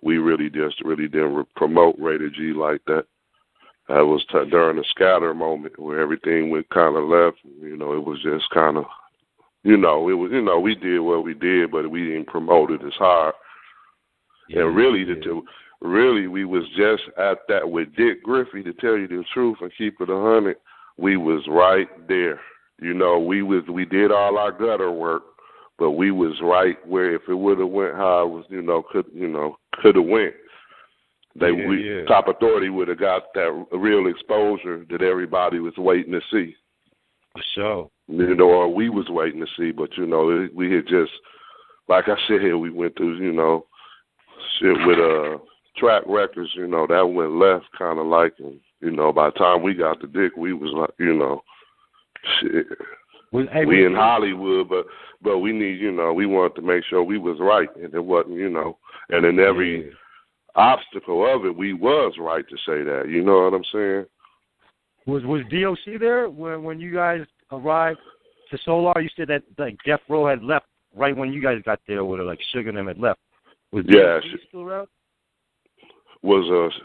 [0.02, 3.06] we really just really didn't re- promote Rated G like that.
[3.88, 7.38] That was t- during the scatter moment where everything went kind of left.
[7.62, 8.86] You know, it was just kind of,
[9.64, 12.72] you know, it was you know we did what we did, but we didn't promote
[12.72, 13.36] it as hard.
[14.50, 15.16] and really, yeah.
[15.16, 15.44] the, to,
[15.86, 18.63] really, we was just at that with Dick Griffey.
[18.63, 20.58] To tell you the truth and keep it a hundred,
[20.98, 22.39] we was right there.
[22.82, 25.24] You know, we was we did all our gutter work,
[25.78, 28.84] but we was right where if it would have went how it was, you know,
[28.91, 30.34] could you know could have went.
[31.38, 32.06] They Yeah, we, yeah.
[32.06, 36.56] top authority would have got that real exposure that everybody was waiting to see.
[37.34, 37.89] For sure.
[38.08, 41.12] You know, or we was waiting to see, but you know, we had just,
[41.89, 43.65] like I said, we went through, you know,
[44.60, 45.38] shit with uh
[45.78, 46.52] track records.
[46.56, 49.74] You know, that went left kind of like, and you know, by the time we
[49.74, 51.42] got the dick, we was like, you know,
[52.40, 52.68] shit.
[53.32, 54.86] Was, hey, we was- in Hollywood, but
[55.22, 58.04] but we need, you know, we wanted to make sure we was right, and it
[58.04, 58.78] wasn't, you know,
[59.10, 59.92] and in every Yeah.
[60.56, 63.10] obstacle of it, we was right to say that.
[63.10, 64.06] You know what I'm saying?
[65.06, 68.00] Was was DOC there when when you guys arrived
[68.52, 69.00] to Solar?
[69.02, 72.22] You said that like Death Row had left right when you guys got there, with
[72.22, 73.20] like Suge and them had left.
[73.72, 74.88] Was Yeah, DOC still around?
[76.21, 76.78] Was uh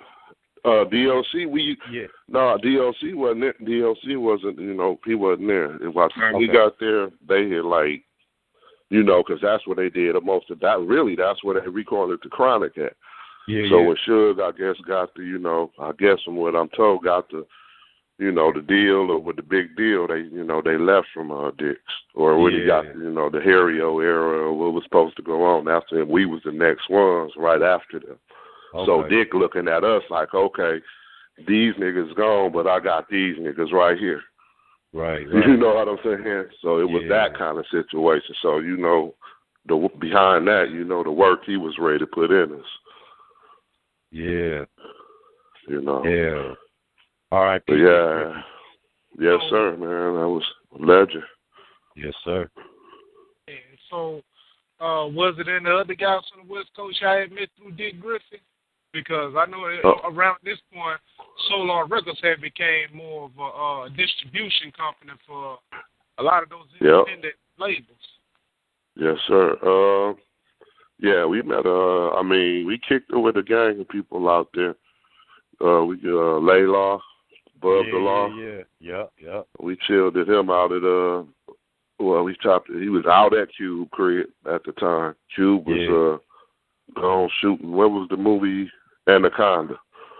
[0.62, 2.06] Uh, DLC, we Yeah.
[2.28, 3.64] no DLC wasn't it.
[3.64, 4.58] DLC wasn't.
[4.58, 5.70] You know, he wasn't there.
[5.70, 8.02] And by the time we got there, they had like,
[8.90, 10.80] you know, because that's what they did the most of that.
[10.80, 12.94] Really, that's where they recorded the Chronic at.
[13.48, 13.86] Yeah, so yeah.
[13.86, 17.30] when Suge, I guess, got the, you know, I guess from what I'm told, got
[17.30, 17.46] the,
[18.18, 21.30] you know, the deal or with the big deal, they, you know, they left from
[21.32, 21.80] uh Dix
[22.14, 25.42] or when he got, you know, the Harrio era or what was supposed to go
[25.42, 26.10] on after him.
[26.10, 28.18] We was the next ones right after them.
[28.72, 30.80] So Dick looking at us like, okay,
[31.46, 34.20] these niggas gone, but I got these niggas right here.
[34.92, 36.44] Right, You know what I'm saying?
[36.62, 37.08] So it was Yeah.
[37.28, 38.34] that kind of situation.
[38.42, 39.14] So you know,
[39.66, 42.66] the behind that, you know, the work he was ready to put in us.
[44.10, 44.64] Yeah,
[45.68, 46.04] You know.
[46.04, 46.54] yeah.
[47.30, 47.62] All right.
[47.66, 48.42] But yeah,
[49.18, 50.14] yes, sir, man.
[50.14, 51.22] That was a legend.
[51.94, 52.50] Yes, sir.
[53.46, 54.16] And so,
[54.80, 58.00] uh, was it any other guys from the West Coast y'all had met through Dick
[58.00, 58.40] Griffey?
[58.92, 60.00] Because I know it- Oh.
[60.04, 61.00] around this point,
[61.48, 65.58] Solar Records had became more of a uh, distribution company for
[66.18, 67.06] a lot of those Yep.
[67.08, 68.18] independent labels.
[68.96, 69.56] Yes, sir.
[69.62, 70.14] Uh,
[70.98, 71.64] yeah, we met.
[71.64, 74.74] Uh, I mean, we kicked it with a gang of people out there.
[75.60, 77.00] Uh, we uh, Laylaw,
[77.60, 78.26] Bub yeah, the Law.
[78.34, 79.42] Yeah, yeah, yeah.
[79.60, 81.22] We chilled at him out at uh.
[81.98, 82.68] Well, we chopped.
[82.70, 85.14] He was out at Cube crib at the time.
[85.34, 85.94] Cube was Yeah.
[86.96, 87.70] uh gone shooting.
[87.72, 88.70] What was the movie
[89.08, 89.74] Anaconda?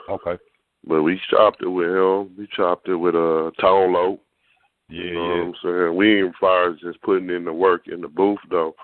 [0.08, 0.38] Okay.
[0.86, 2.30] But we chopped it with him.
[2.36, 4.18] We chopped it with uh Tone.
[4.88, 5.30] Yeah, You know what.
[5.30, 5.96] I'm saying?
[5.96, 8.74] We ain't far as just putting in the work in the booth though.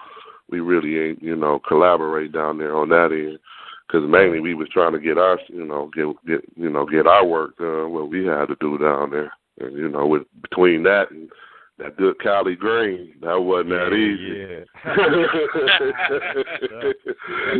[0.49, 3.39] We really ain't, you know, collaborate down there on that end.
[3.87, 7.07] Because mainly we was trying to get our, you know, get get you know get
[7.07, 9.33] our work done what we had to do down there.
[9.61, 11.31] And you know, with between that and
[11.79, 14.39] that good Cali Green, that wasn't that easy.
[14.41, 14.65] Yeah,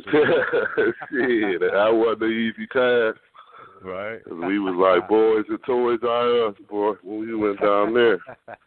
[1.11, 3.19] Shit, that wasn't an easy task.
[3.83, 4.21] Right.
[4.49, 8.19] We was like boys and toys I Us, boy, when we went down there.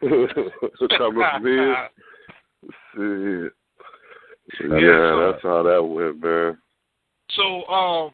[0.98, 1.88] Coming from here.
[2.94, 3.52] Shit.
[4.60, 6.58] Yeah, Yeah, so- that's how that went, man.
[7.32, 8.10] So, um,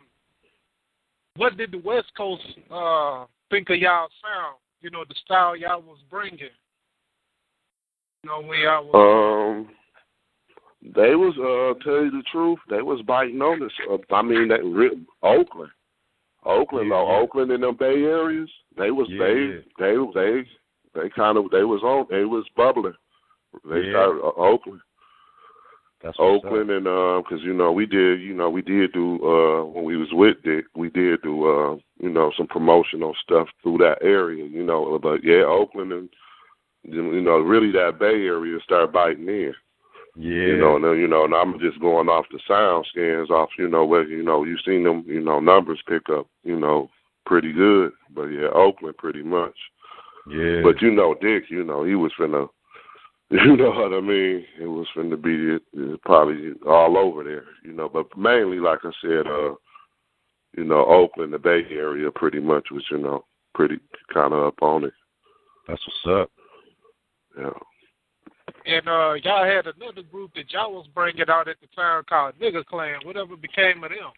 [1.36, 4.56] what did the West Coast uh, think of y'all sound?
[4.82, 6.50] You know, the style y'all was bringing.
[8.22, 9.66] You know, when was.
[9.66, 9.76] Um,
[10.94, 13.72] they was uh tell you the truth, they was biting on us.
[13.90, 15.70] Uh, I mean, that re- Oakland,
[16.44, 17.18] Oakland, Yeah, though, yeah.
[17.18, 20.44] Oakland and them Bay areas, they was Yeah, they they they
[20.94, 22.94] they kind of they was on they was bubbling.
[23.68, 23.90] They Yeah.
[23.90, 24.80] started uh, Oakland.
[26.02, 29.64] That's Oakland and um 'cause you know we did you know we did do uh
[29.64, 33.78] when we was with Dick we did do uh you know some promotional stuff through
[33.78, 36.08] that area you know but yeah Oakland and
[36.88, 39.54] you know really that Bay area started biting in.
[40.18, 40.30] Yeah.
[40.30, 43.50] you know and then, you know and I'm just going off the sound scans off
[43.58, 46.88] you know where you know you seen them you know numbers pick up you know
[47.26, 49.54] pretty good but yeah Oakland pretty much
[50.26, 50.62] Yeah.
[50.62, 52.48] but you know Dick you know he was finna
[53.30, 54.44] you know what I mean?
[54.60, 57.88] It was finna be uh, probably all over there, you know.
[57.88, 59.54] But mainly, like I said, uh,
[60.56, 63.78] you know, Oakland, the Bay Area, pretty much was, you know, pretty
[64.14, 64.92] kind of up on it.
[65.66, 66.30] That's what's up.
[67.36, 67.50] Yeah.
[68.66, 72.34] And uh, y'all had another group that y'all was bringing out at the time called
[72.40, 72.98] Nigga Clan.
[73.04, 74.12] Whatever became of them?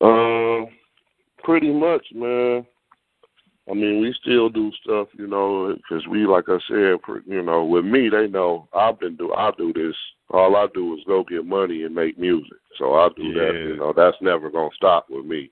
[0.00, 0.68] Um,
[1.42, 2.66] pretty much, man.
[3.70, 7.42] I mean, we still do stuff, you know, because we, like I said, pr- you
[7.42, 9.94] know, with me, they know I've been do I do this.
[10.30, 12.58] All I do is go get money and make music.
[12.78, 13.52] So I do that.
[13.54, 15.50] You know, that's never gonna stop with me.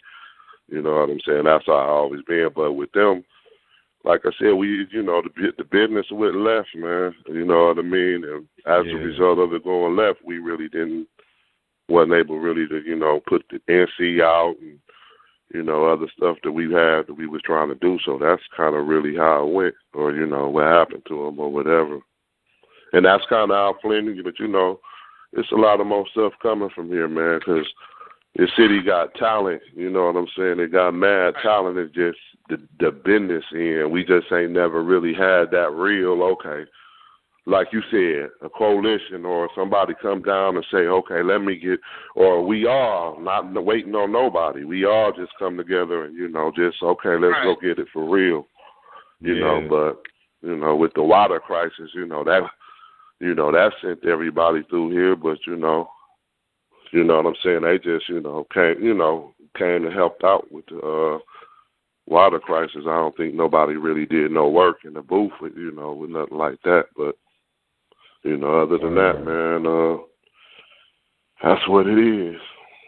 [0.68, 1.44] You know what I'm saying?
[1.44, 2.48] That's how I always been.
[2.54, 3.24] But with them,
[4.08, 7.14] like I said, we, you know, the the business went left, man.
[7.26, 8.24] You know what I mean?
[8.24, 11.06] And as a result of it going left, we really didn't
[11.90, 14.78] wasn't able really to, you know, put the NC out and
[15.54, 17.98] you know, other stuff that we had that we was trying to do.
[18.04, 21.38] So that's kind of really how it went, or you know, what happened to him
[21.38, 22.00] or whatever.
[22.92, 24.20] And that's kind of how Flynn.
[24.24, 24.80] But you know,
[25.32, 27.66] it's a lot of more stuff coming from here, man, because
[28.36, 29.62] the city got talent.
[29.74, 30.58] You know what I'm saying?
[30.58, 31.78] They got mad talent.
[31.78, 33.90] It's just the the business end.
[33.90, 36.22] We just ain't never really had that real.
[36.22, 36.68] Okay,
[37.48, 41.80] like you said, a coalition or somebody come down and say, okay, let me get,
[42.14, 44.64] or we all not waiting on nobody.
[44.64, 48.08] We all just come together and you know, just okay, let's go get it for
[48.08, 48.46] real.
[49.20, 49.40] You yeah.
[49.40, 52.42] know, but you know, with the water crisis, you know that,
[53.18, 55.16] you know that sent everybody through here.
[55.16, 55.88] But you know,
[56.92, 57.62] you know what I'm saying?
[57.62, 61.18] They just you know came, you know, came and helped out with the uh,
[62.06, 62.82] water crisis.
[62.82, 66.10] I don't think nobody really did no work in the booth, with, you know, with
[66.10, 66.84] nothing like that.
[66.96, 67.16] But
[68.22, 69.98] you know, other than that, man, uh,
[71.42, 72.40] that's what it is,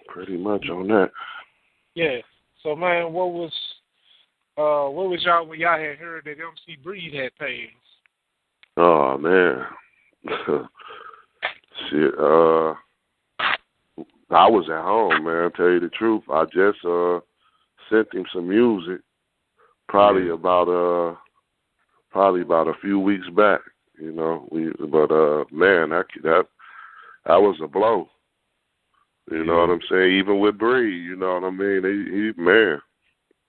[0.08, 1.10] pretty much on that.
[1.94, 2.18] Yeah.
[2.62, 3.52] So man, what was
[4.58, 7.70] uh what was y'all when y'all had heard that MC Breed had pains?
[8.76, 9.64] Oh man.
[11.90, 12.74] Shit, uh
[14.30, 16.22] I was at home, man, tell you the truth.
[16.30, 17.20] I just uh
[17.90, 19.00] sent him some music
[19.88, 20.34] probably Yeah.
[20.34, 21.16] about uh
[22.10, 23.60] probably about a few weeks back,
[24.00, 24.48] you know.
[24.50, 26.46] We but uh man, that that
[27.26, 28.08] that was a blow.
[29.30, 30.12] You know what I'm saying?
[30.12, 31.84] Even with Bree, you know what I mean?
[31.84, 32.80] He, he man,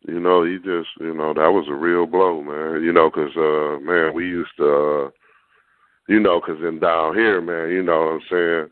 [0.07, 2.83] you know, he just, you know, that was a real blow, man.
[2.83, 4.65] You know, 'cause uh, man, we used to,
[5.05, 5.09] uh,
[6.07, 8.69] you know, 'cause in down here, man, you know what I'm saying?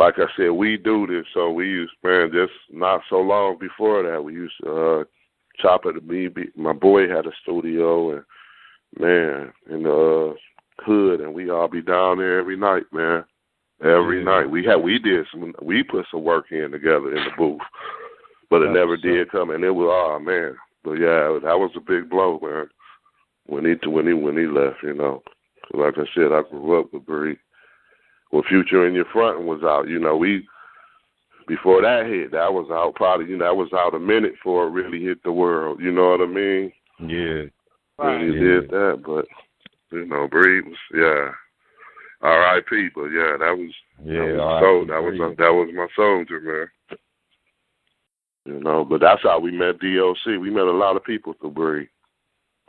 [0.00, 4.02] Like I said, we do this, so we used, man, just not so long before
[4.02, 5.04] that, we used to uh,
[5.58, 6.56] chop at the BB.
[6.56, 8.22] My boy had a studio, and
[8.98, 13.24] man, in the uh, hood, and we all be down there every night, man.
[13.84, 14.24] Every Yeah.
[14.24, 17.60] night we had we did some we put some work in together in the booth,
[18.48, 21.72] but it That's never did come, and it was oh man, but yeah, that was
[21.76, 22.70] a big blow, man.
[23.46, 25.22] When he when he when he left, you know,
[25.74, 27.36] like I said, I grew up with Bree.
[28.32, 30.16] Well, Future in Your Front was out, you know.
[30.16, 30.46] We
[31.48, 34.68] before that hit, that was out probably, you know, that was out a minute before
[34.68, 35.80] it really hit the world.
[35.80, 36.72] You know what I mean?
[37.00, 37.44] Yeah.
[37.96, 38.40] When he Yeah.
[38.60, 39.26] did that, but
[39.90, 41.32] you know, Bree was yeah.
[42.22, 42.90] R.I.P.
[42.94, 44.26] But yeah, that was Yeah.
[44.26, 45.36] that was, soul, that was Breed.
[45.38, 46.98] that was my soldier, man.
[48.46, 50.38] You know, but that's how we met DOC.
[50.38, 51.88] We met a lot of people through Bree.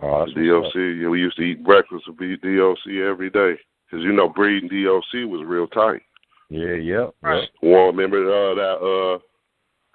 [0.02, 0.66] Oh, DOC.
[0.68, 0.76] up.
[0.76, 3.58] Yeah, we used to eat breakfast with DOC every day
[3.92, 6.02] because you know Breed and DOC was real tight.
[6.50, 7.08] Yeah, yeah.
[7.22, 7.50] Right.
[7.62, 9.20] Well, remember uh, that?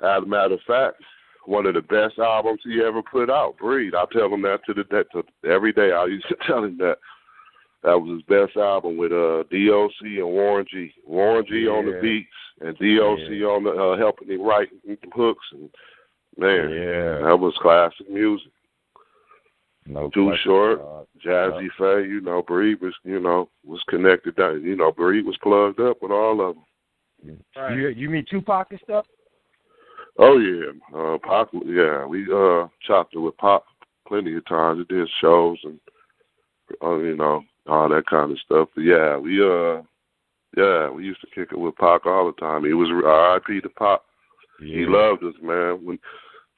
[0.04, 1.02] Uh, as a matter of fact,
[1.46, 3.56] one of the best albums he ever put out.
[3.58, 3.94] Breed.
[3.94, 5.92] I tell him that to the that to, every day.
[5.92, 6.96] I used to tell him that.
[7.82, 10.92] That was his best album with uh DOC and Warren G.
[11.06, 12.28] Warren G on the beats
[12.60, 13.46] and DOC Yeah.
[13.46, 14.70] on the uh, helping him write
[15.14, 15.70] hooks and
[16.36, 17.18] man, Yeah.
[17.22, 18.50] that was classic music.
[19.86, 20.78] No Too question, short.
[20.80, 21.06] dog.
[21.24, 24.36] Jazze Pha, you know, Breed was, you know, was connected.
[24.36, 26.64] Down, you know, Breed was plugged up with all of them.
[27.56, 27.76] Right.
[27.76, 29.06] You you mean Tupac and stuff?
[30.18, 31.48] Oh yeah, uh, Pac.
[31.64, 33.64] Yeah, we uh chopped it with Pop
[34.06, 34.78] plenty of times.
[34.78, 35.80] We did shows and,
[36.82, 38.68] uh, you know, all that kind of stuff.
[38.74, 39.82] But yeah, we uh,
[40.56, 42.64] yeah, we used to kick it with Pac all the time.
[42.64, 43.60] He was R.I.P.
[43.60, 44.04] to Pop.
[44.60, 44.78] Yeah.
[44.78, 45.84] He loved us, man.
[45.84, 45.98] When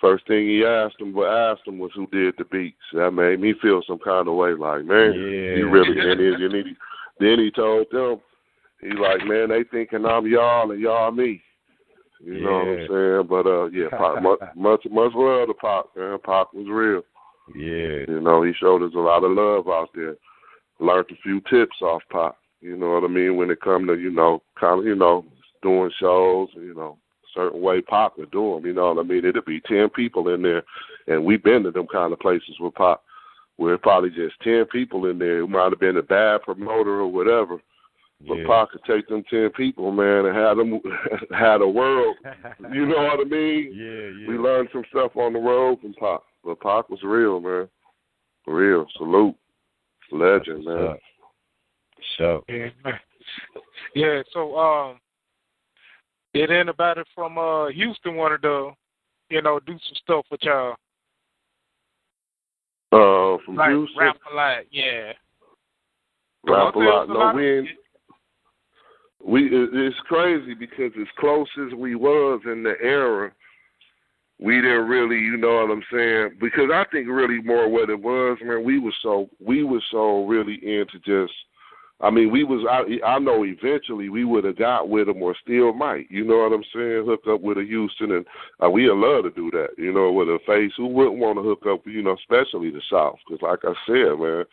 [0.01, 2.77] first thing he asked him, what asked him was who did the beats.
[2.95, 5.55] That made me feel some kind of way, like man, Yeah.
[5.57, 5.99] he really.
[5.99, 6.75] And then, and he,
[7.21, 8.21] then he told them,
[8.81, 11.43] he like, man, they thinking I'm y'all and y'all me.
[12.21, 13.27] You know what I'm saying?
[13.29, 16.19] But uh, yeah, Pac, much much much love to Pac, man.
[16.25, 17.03] Pac was real.
[17.55, 18.05] Yeah.
[18.09, 20.17] You know, he showed us a lot of love out there.
[20.81, 22.35] Learned a few tips off Pac.
[22.61, 23.37] You know what I mean?
[23.37, 25.25] When it come to you know, kind of you know,
[25.63, 26.99] doing shows, you know,
[27.39, 28.67] certain way Pac would do them.
[28.67, 29.25] You know what I mean?
[29.25, 30.63] It'd be ten people in there,
[31.07, 32.99] and we've been to them kind of places with Pac,
[33.57, 37.01] where it's probably just ten people in there who might have been a bad promoter
[37.01, 37.61] or whatever.
[38.27, 38.47] But Yeah.
[38.49, 40.81] Pac could take them ten people, man, and have them
[41.31, 42.17] had a world.
[42.73, 43.73] You know what I mean?
[43.75, 44.29] Yeah, yeah.
[44.29, 47.69] We learned some stuff on the road from Pac, but Pac was real, man.
[48.47, 48.87] Real.
[48.97, 49.37] Salute.
[50.11, 50.87] Legend, man.
[50.89, 50.99] up?
[52.17, 52.69] So Yeah.
[53.95, 54.23] Yeah.
[54.33, 54.99] So um,
[56.35, 58.71] did anybody from uh Houston wanted to,
[59.31, 60.75] you know, do some stuff with y'all?
[62.91, 65.13] Uh, from Like Houston, rap a lot, yeah.
[66.47, 67.09] Rap-A-Lot.
[67.09, 67.69] No, we ain't,
[69.25, 73.33] we it's crazy because as close as we was in the era,
[74.39, 76.39] we didn't really, you know what I'm saying?
[76.41, 78.65] Because I think really more what it was, man.
[78.65, 81.35] We was so we was so really into just.
[82.01, 82.65] I mean, we was.
[82.71, 86.07] I, I know eventually we would have got with them or still might.
[86.11, 87.07] You know what I'm saying?
[87.07, 88.27] Hook up with a Houston, and
[88.63, 89.71] uh, we'd love to do that.
[89.77, 91.87] You know, with a face who wouldn't want to hook up.
[91.87, 94.45] You know, especially the South, because like I said, man,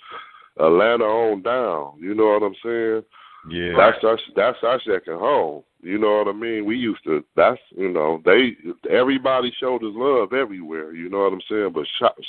[0.58, 2.00] Atlanta on down.
[2.00, 3.04] You know what I'm saying?
[3.50, 3.74] yeah.
[3.78, 5.64] That's our that's our second home.
[5.82, 6.66] You know what I mean?
[6.66, 7.24] We used to.
[7.36, 8.58] That's you know they
[8.90, 10.94] everybody showed us love everywhere.
[10.94, 11.74] You know what I'm saying?
[11.74, 11.86] But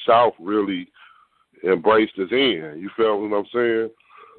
[0.06, 0.88] South really
[1.64, 2.76] embraced us in.
[2.78, 3.90] You feel what I'm saying?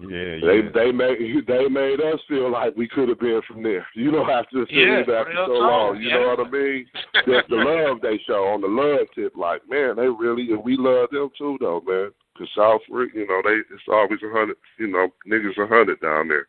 [0.02, 0.70] Yeah, They yeah.
[0.74, 1.18] they made
[1.48, 3.86] they made us feel like we could have been from there.
[3.96, 5.98] You know after seeing Yeah, it after real so long.
[5.98, 6.16] You yeah.
[6.20, 6.86] know what I mean?
[7.26, 9.34] Just the love they show on the love tip.
[9.36, 12.12] Like man, they really and we love them too though, man.
[12.38, 14.58] Cause South, you know, they it's always a hundred.
[14.78, 16.48] You know, niggas a hundred down there.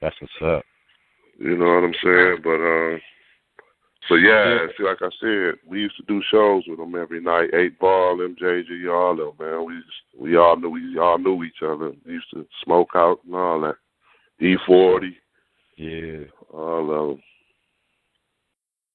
[0.00, 0.64] That's what's up.
[1.38, 2.36] You know what I'm saying?
[2.42, 3.00] But um,
[4.08, 7.50] so yeah, see, like I said, we used to do shows with them every night.
[7.54, 9.64] Eight Ball, MJG, all of them, man.
[9.66, 11.92] We just, we all knew we all knew each other.
[12.04, 13.76] We used to smoke out and all that.
[14.40, 15.10] E40,
[15.76, 16.24] Yeah.
[16.52, 17.22] all of them.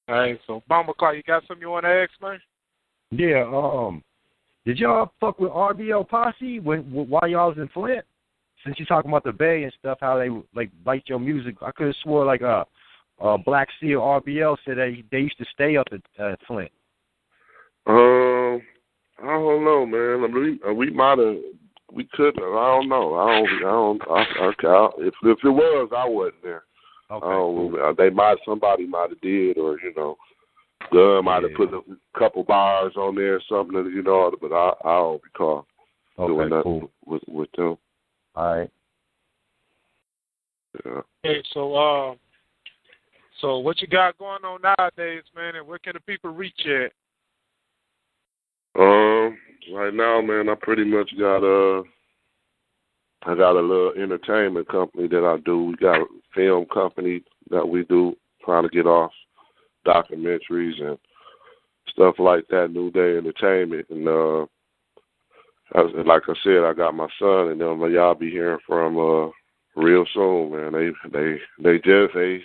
[0.08, 2.40] All right, so Bomber Clark, you got something you want to ask, man?
[3.10, 3.44] Yeah.
[3.44, 4.02] Um.
[4.66, 8.04] Did y'all fuck with RBL Posse when while y'all was in Flint?
[8.64, 11.70] Since you're talking about the Bay and stuff, how they like liked your music, I
[11.70, 12.64] could have swore like uh,
[13.20, 16.70] uh Black C RBL said that they used to stay up at uh, Flint.
[17.86, 18.62] Um,
[19.22, 20.24] I don't know, man.
[20.24, 21.36] I mean, we, we might have,
[21.92, 22.44] we could have.
[22.54, 23.14] I don't know.
[23.14, 23.48] I don't.
[23.56, 24.02] I don't.
[24.10, 24.68] I, okay.
[24.68, 26.62] I, if if it was, I wasn't there.
[27.10, 27.26] Okay.
[27.26, 30.16] Um, they might somebody might have did, or you know,
[30.92, 31.56] Gun might have Yeah.
[31.56, 34.30] put a couple bars on there or something, you know.
[34.40, 35.66] But I I don't recall
[36.18, 36.48] doing Okay.
[36.50, 36.90] nothing Cool.
[37.06, 37.78] with with them.
[38.36, 38.70] All right.
[40.84, 41.00] Yeah.
[41.24, 42.14] Okay, so uh,
[43.40, 46.92] so what you got going on nowadays, man, and where can the people reach at?
[48.80, 49.36] Um,
[49.72, 51.82] right now, man, I pretty much got a,
[53.24, 55.64] I got a little entertainment company that I do.
[55.64, 59.12] We got a film company that we do, trying to get off
[59.86, 60.98] documentaries and
[61.90, 62.70] stuff like that.
[62.70, 64.42] New Day Entertainment, and uh,
[65.74, 67.80] as, like I said, I got my son and them.
[67.92, 69.30] Y'all be hearing from uh
[69.76, 70.72] real soon, man.
[70.72, 72.40] They they they just they.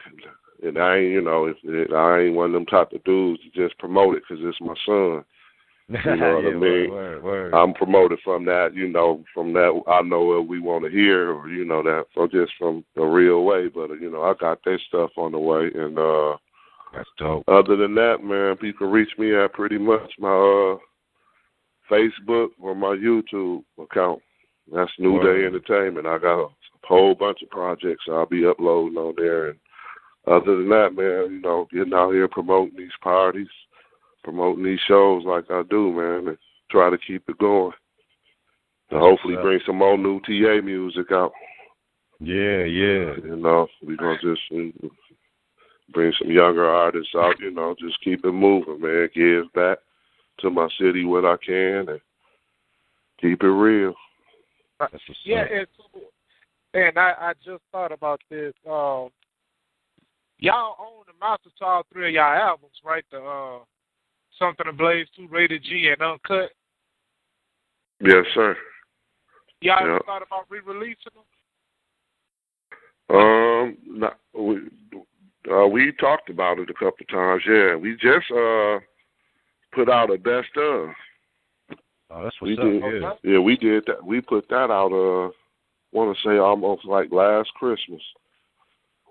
[0.64, 3.42] And I ain't, you know, if it, I ain't one of them type of dudes
[3.44, 5.24] to just promote it because it's my son.
[5.90, 6.90] You know what I mean?
[6.90, 7.54] Word, word, word.
[7.54, 11.34] I'm promoted from that, you know, from that I know what we want to hear,
[11.34, 13.68] or you know that, so just from the real way.
[13.68, 16.38] But you know, I got that stuff on the way, and uh
[16.94, 17.44] That's dope.
[17.48, 20.78] other than that, man, people reach me at pretty much my uh
[21.92, 24.22] Facebook or my YouTube account.
[24.74, 26.08] That's New Day Entertainment.
[26.08, 26.48] I got a
[26.84, 29.60] whole bunch of projects I'll be uploading on there, and
[30.28, 33.48] other than that, man, you know, getting out here promoting these parties,
[34.24, 36.38] promoting these shows like I do, man, and
[36.72, 37.74] try to keep it going.
[38.90, 41.32] And hopefully bring some more new TA music out.
[42.20, 43.16] Yeah, yeah.
[43.24, 44.88] You know, we're gonna just uh,
[45.92, 47.40] bring some younger artists out.
[47.40, 49.10] You know, just keep it moving, man.
[49.14, 49.80] Give back
[50.40, 52.02] to my city what I can and
[53.20, 53.94] keep it real.
[55.26, 55.68] Yeah, and,
[56.74, 58.54] and I, I just thought about this.
[58.70, 59.10] Um,
[60.40, 63.04] y'all own the master to all three of y'all albums, right?
[63.12, 63.60] The uh,
[64.40, 66.52] Something to Blaze, Two Rated G, and Uncut.
[68.02, 68.58] Yes, sir.
[69.62, 71.24] Y'all ever thought about re-releasing them?
[73.16, 74.58] Um, not, we
[75.52, 77.44] uh, we talked about it a couple times.
[77.48, 78.80] Yeah, we just uh
[79.74, 80.90] put out a best of.
[82.10, 82.66] Oh, that's We what's up.
[82.66, 82.82] did.
[82.82, 83.08] Yeah.
[83.08, 83.20] Okay.
[83.24, 84.04] Yeah, we did that.
[84.04, 84.92] We put that out.
[84.92, 85.32] Uh,
[85.92, 88.02] want to say almost like last Christmas.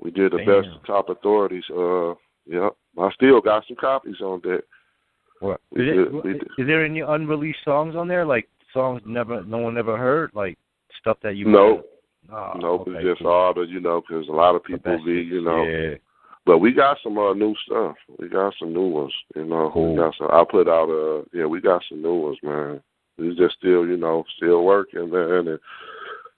[0.02, 0.72] We did the best Damn.
[0.74, 1.64] of top authorities.
[1.70, 2.14] Uh,
[2.46, 4.62] yeah, I still got some copies on that.
[5.40, 5.60] What?
[5.72, 6.42] Is, did- it, did.
[6.58, 8.24] is there any unreleased songs on there?
[8.26, 10.30] Like songs never, no one ever heard?
[10.34, 10.58] Like
[11.00, 11.46] stuff that you?
[11.46, 11.82] No,
[12.32, 13.30] Oh, no, okay, it's just cool.
[13.32, 15.64] all the you know, because a lot of people be you know.
[15.64, 15.94] Yeah.
[16.46, 17.94] But we got some uh, new stuff.
[18.18, 19.12] We got some new ones.
[19.36, 19.92] You know, Cool.
[19.92, 20.28] we got some.
[20.30, 22.80] I put out uh, yeah, we got some new ones, man.
[23.18, 25.58] We just still, you know, still working, man, and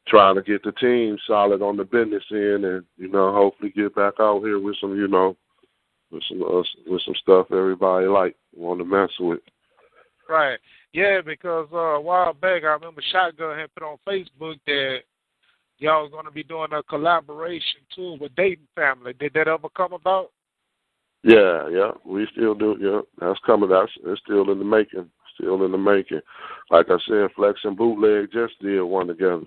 [0.06, 3.94] trying to get the team solid on the business end, and you know, hopefully get
[3.94, 5.36] back out here with some, you know,
[6.10, 9.40] with some uh, with some stuff everybody like want to mess with.
[10.28, 10.58] Right.
[10.92, 14.98] Yeah, because uh, a while back I remember Shotgun had put on Facebook that
[15.78, 19.12] y'all was going to be doing a collaboration too with Dayton Family.
[19.18, 20.30] Did that ever come about?
[21.22, 22.76] Yeah, yeah, we still do.
[22.80, 23.70] Yeah, that's coming.
[23.70, 25.10] That's it's still in the making.
[25.34, 26.20] Still in the making.
[26.70, 29.40] Like I said, Flex and Bootleg just did one together.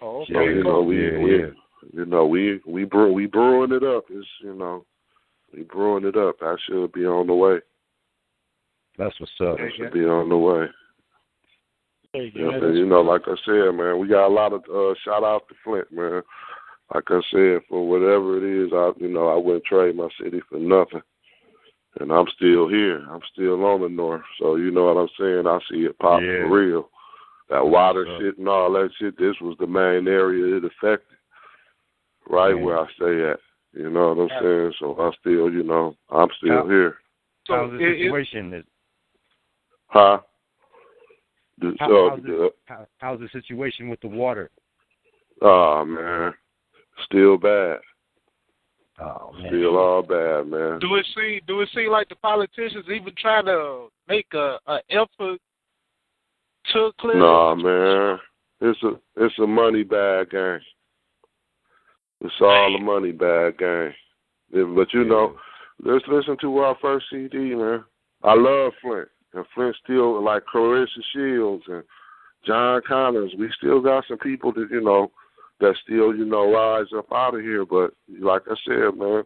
[0.00, 0.32] Oh, okay.
[0.34, 1.46] So you know we Yeah, we yeah.
[1.92, 4.04] you know we we brew we brewing it up.
[4.10, 4.84] It's you know
[5.52, 6.38] we brewing it up.
[6.40, 7.58] That should be on the way.
[8.98, 9.58] That's what's up.
[9.58, 10.66] That should be on the way.
[12.14, 14.94] Yeah, Yeah, and you know, like I said, man, we got a lot of uh,
[15.02, 16.22] shout out to Flint, man.
[16.94, 20.40] Like I said, for whatever it is, I you know I wouldn't trade my city
[20.48, 21.00] for nothing.
[22.00, 23.04] And I'm still here.
[23.10, 24.22] I'm still on the north.
[24.38, 25.46] So you know what I'm saying.
[25.46, 26.48] I see it pop Yeah.
[26.48, 26.90] for real.
[27.52, 28.18] That water up.
[28.20, 29.16] shit and all that shit.
[29.18, 31.18] This was the main area it affected.
[32.26, 32.62] Right Yeah.
[32.62, 33.40] where I stay at.
[33.74, 34.72] You know what I'm saying?
[34.78, 36.98] So I still, you know, I'm still How- here.
[37.46, 38.54] So how's the it- it- situation?
[38.54, 38.64] Is,
[39.88, 40.20] Huh?
[41.58, 44.50] The, how, uh, how's, the, it, how, how's the situation with the water?
[45.42, 46.32] oh man,
[47.04, 47.80] still bad.
[48.98, 49.48] Oh man.
[49.48, 50.78] Still all bad, man.
[50.78, 54.80] do it seem do it seem like the politicians even trying to make a, a
[54.90, 55.38] effort
[56.72, 57.16] to clear?
[57.16, 58.18] Nah, man.
[58.60, 60.60] It's a it's a money bag game.
[62.20, 63.92] It's all a money bag game.
[64.52, 65.36] But you know,
[65.82, 67.84] let's listen to our first CD, man.
[68.22, 69.08] I love Flint.
[69.34, 71.82] And Flint still like Claressa Shields and
[72.46, 73.34] Jon Connors.
[73.38, 75.10] We still got some people that, you know,
[75.60, 77.64] that still, you know, rise up out of here.
[77.64, 79.22] But like I said, man,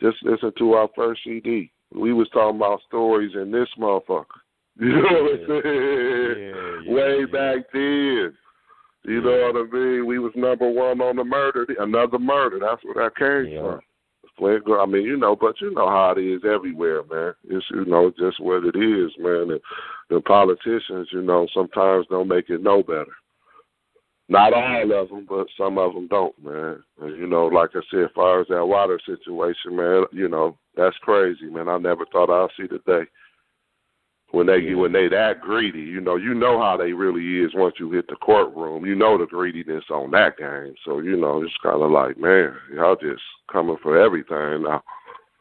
[0.00, 1.72] just listen to our first CD.
[1.92, 4.24] We was talking about stories in this motherfucker.
[4.80, 5.62] You know what I'm saying?
[5.64, 6.52] Yeah,
[6.84, 7.26] yeah, Way yeah.
[7.26, 8.32] back then.
[9.04, 10.06] You know what I mean?
[10.06, 12.58] We was number one on the murder, another murder.
[12.60, 13.80] That's where that came from.
[14.42, 17.34] I mean, you know, but you know how it is everywhere, man.
[17.48, 19.50] It's you know just what it is, man.
[19.50, 19.60] And
[20.08, 23.12] the politicians, you know, sometimes don't make it no better.
[24.30, 26.82] Not all of them, but some of them don't, man.
[27.00, 30.56] And, you know, like I said, as far as that water situation, man, you know,
[30.76, 31.68] that's crazy, man.
[31.68, 33.08] I never thought I'd see the day
[34.32, 35.80] when they when they that greedy.
[35.80, 38.86] You know, you know how they really is once you hit the courtroom.
[38.86, 40.74] You know the greediness on that game.
[40.84, 44.82] So you know, it's kind of like, man, y'all just coming for everything now.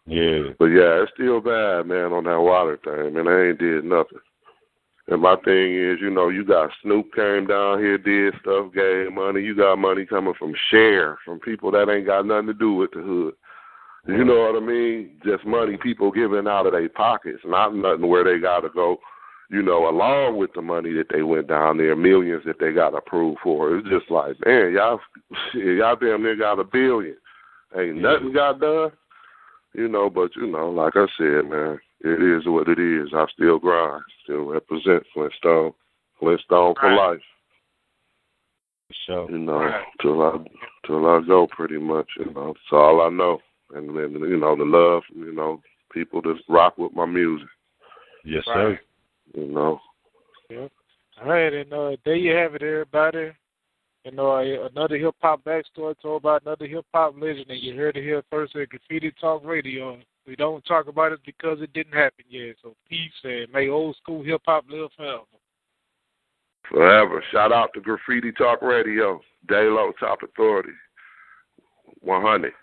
[0.06, 0.54] Yeah.
[0.58, 3.26] But yeah, it's still bad, man, on that water thing, man.
[3.26, 4.20] They ain't did nothing.
[5.08, 9.12] And my thing is, you know, you got Snoop came down here, did stuff, gave
[9.12, 9.42] money.
[9.42, 12.92] You got money coming from Cher, from people that ain't got nothing to do with
[12.92, 13.34] the hood.
[14.18, 15.12] You know what I mean?
[15.24, 18.98] Just money people giving out of their pockets, not nothing where they got to go,
[19.50, 22.98] you know, along with the money that they went down there, millions that they got
[22.98, 23.78] approved for.
[23.78, 25.00] It's just like, man, y'all,
[25.52, 27.18] shit, y'all damn near got a billion.
[27.78, 28.92] Ain't nothing got done.
[29.74, 33.10] You know, but you know, like I said, man, it is what it is.
[33.14, 35.74] I still grind, still represent Flintstone,
[36.20, 37.12] Flintstone for Right.
[37.12, 37.22] life.
[39.06, 39.86] So You know, Right.
[40.02, 40.44] till I
[40.88, 42.10] till I go, pretty much.
[42.18, 43.40] You know, that's all I know.
[43.74, 45.62] And then you know the love, you know,
[45.92, 47.48] people just rock with my music.
[48.26, 48.56] yes, Right.
[48.56, 48.80] sir.
[49.36, 49.80] You know,
[51.22, 53.32] All right, and uh, there you have it, everybody.
[54.06, 57.76] You know, uh, another hip hop backstory told by another hip hop legend, and you
[57.76, 59.98] heard it here first at Graffiti Talk Radio.
[60.26, 62.56] We don't talk about it because it didn't happen yet.
[62.64, 65.24] So peace and may old school hip hop live forever.
[66.70, 67.24] forever.
[67.32, 70.74] Shout out to Graffiti Talk Radio, Dalo Top Authority,
[72.02, 72.54] one hundred.